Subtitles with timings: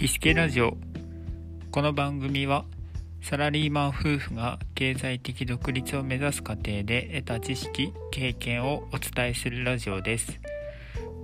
[0.00, 0.78] ピスケラジオ。
[1.70, 2.64] この番組は
[3.20, 10.40] サラリーマン夫婦が経済的独立を目指す過程で得た知識経験をお伝えするラジオです。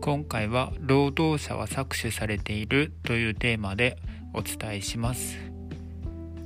[0.02, 3.96] 今回は労働者は搾取されているというテーマで
[4.34, 5.38] お伝えします。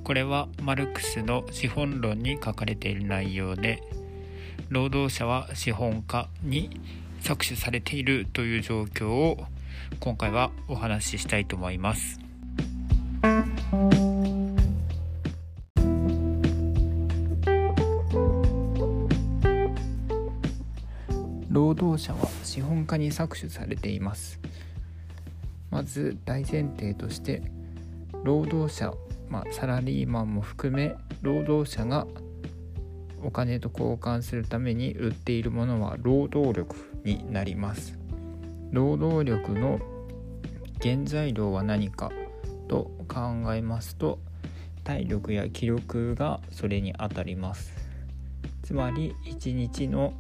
[0.05, 3.83] これはマルクスの資本論に書かれている内容で
[4.69, 6.71] 労働者は資本家に
[7.23, 9.47] 搾取されているという状況を
[9.99, 12.21] 今回はお話ししたいと思います。
[21.51, 24.41] 労働者は資本家に搾取されています
[25.71, 27.43] まず大前提として
[28.25, 28.93] 労働者、
[29.29, 32.07] まあ、サラリーマンも含め労働者が
[33.23, 36.75] お金と交換するために売っているものは労働力
[37.05, 38.00] になります
[38.73, 39.81] 労働力の
[40.81, 42.11] 原材料は何か
[42.69, 44.21] と考えますと
[44.85, 47.73] 体力や気力がそれにあたります。
[48.63, 50.15] つまり一日の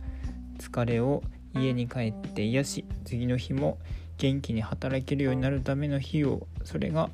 [0.59, 1.23] 疲れを
[1.55, 3.79] 家に帰って癒し次の日も
[4.19, 7.11] 元気に働けるようになるための費用それが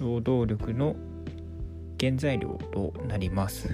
[0.00, 0.96] 労働力の
[1.98, 3.68] 原材料となります。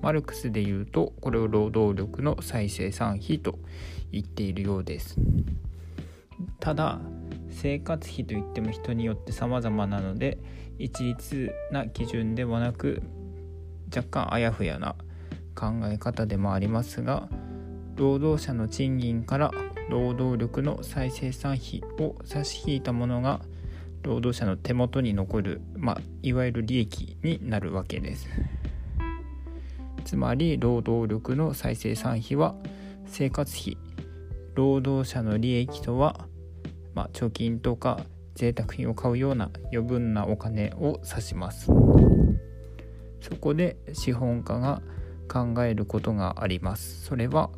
[0.00, 3.58] マルクスで言うとこれを労働力の再生産費と
[4.12, 5.16] 言っているようです。
[6.60, 7.00] ただ
[7.50, 10.38] 生活費といっても人によって様々なので
[10.78, 13.02] 一律な基準ではなく
[13.94, 14.96] 若干あやふやな
[15.54, 17.28] 考え方でもありますが
[17.96, 19.50] 労働者の賃金から
[19.88, 23.40] 労働力の再生産費を差し引いたものが
[24.02, 28.28] 労働者の手元に残る、まあ、いわゆる利益になるわけです。
[30.04, 32.54] つまり労働力の再生産費は
[33.06, 33.78] 生活費
[34.54, 36.26] 労働者の利益とは
[36.94, 38.00] まあ、貯金とか
[38.34, 41.70] 贅沢品を買うような余分なお金を指します。
[43.20, 44.82] そこで資本家が
[45.28, 47.04] 考えることがあります。
[47.04, 47.50] それは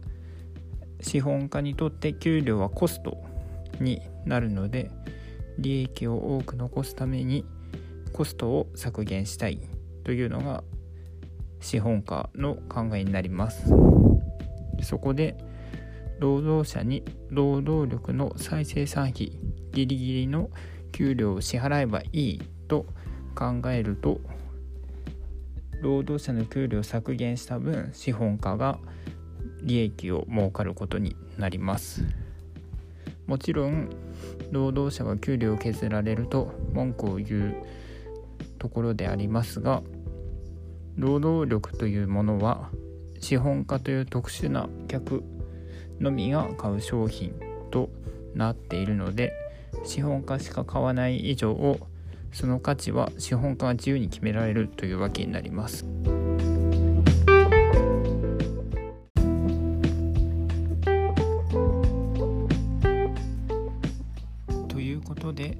[1.00, 3.18] 資本家にとって給料はコスト
[3.80, 4.90] になるので
[5.58, 7.44] 利益を多く残すために
[8.12, 9.60] コストを削減したい。
[10.06, 10.62] というのが
[11.60, 13.72] 資本家の考えになります。
[14.82, 15.36] そこで
[16.18, 19.38] 労働者に労働力の再生産費
[19.72, 20.50] ギリギリの
[20.92, 22.86] 給料を支払えばいいと
[23.34, 24.20] 考えると
[25.82, 28.78] 労働者の給料を削減した分資本家が
[29.62, 32.04] 利益を儲かることになります。
[33.26, 33.90] もちろん
[34.52, 37.56] 労働者が給料を削られると文句を言う
[38.58, 39.82] ところでありますが
[40.96, 42.70] 労働力というものは
[43.20, 45.24] 資本家という特殊な客
[46.00, 47.34] のみが買う商品
[47.70, 47.88] と
[48.34, 49.32] なっているので
[49.84, 51.78] 資本家しか買わない以上を
[52.32, 55.86] その価値は資本家が自由に決められるというわけになります。
[64.68, 65.56] ということで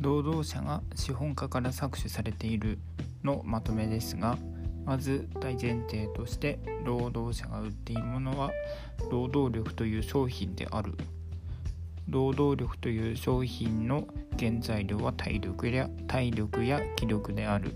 [0.00, 2.78] 労働者が資本家から搾取されている
[3.22, 4.38] のまとめですが
[4.88, 8.50] まず大前提として労働者が売っているものは
[9.10, 10.94] 労働力という商品である。
[12.08, 17.74] 労働力という商品の原材料は体力や体力や気力である。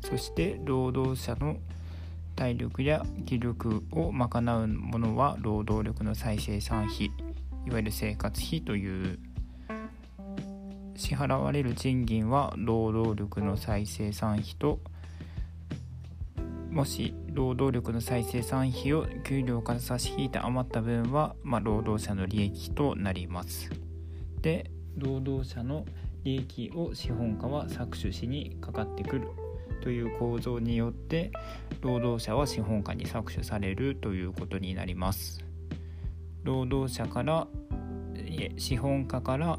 [0.00, 1.58] そして労働者の
[2.36, 7.12] 体力や気力を賄うものは労働力の再生産費
[7.66, 9.18] いわゆる生活費という。
[10.96, 14.80] 支払われる賃金は労働力の再生産費と
[16.70, 23.70] もし労働力の再生産費を給料から差し引いて余った分は、まあ、労働者の利益となります。
[24.40, 25.84] で労働者の
[26.22, 29.28] 利益を資本家は搾取しにかかってくる
[29.82, 31.32] という構造によって
[31.80, 35.44] 労働者は資本家に搾取されるということになります。
[36.44, 37.48] 労働者から
[38.56, 39.58] 資本家から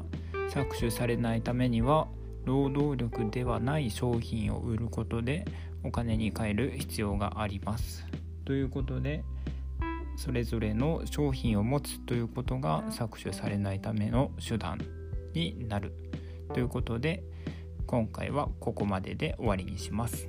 [0.50, 2.08] 搾取されないためには
[2.44, 5.44] 労働力ではない商品を売ることで
[5.84, 8.06] お金に換える必要があります。
[8.44, 9.24] ということで
[10.16, 14.78] それぞれの商品を持つということが搾取されないための手段
[15.34, 15.92] になる
[16.52, 17.22] ということで
[17.86, 20.28] 今回はここまでで終わりにします。